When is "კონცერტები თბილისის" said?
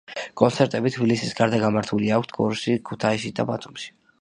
0.41-1.35